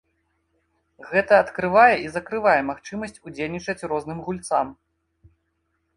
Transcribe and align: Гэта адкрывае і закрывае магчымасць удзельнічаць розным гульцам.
Гэта 1.09 1.33
адкрывае 1.43 1.93
і 2.05 2.09
закрывае 2.15 2.57
магчымасць 2.71 3.21
удзельнічаць 3.31 3.87
розным 3.93 4.19
гульцам. 4.31 4.67